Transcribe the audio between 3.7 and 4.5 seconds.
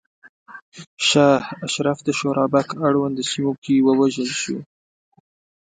ووژل